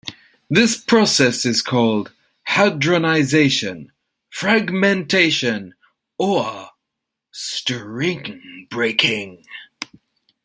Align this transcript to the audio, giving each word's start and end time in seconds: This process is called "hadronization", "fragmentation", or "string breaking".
This 0.49 0.77
process 0.77 1.45
is 1.45 1.61
called 1.61 2.11
"hadronization", 2.49 3.89
"fragmentation", 4.31 5.73
or 6.17 6.69
"string 7.31 8.67
breaking". 8.71 9.45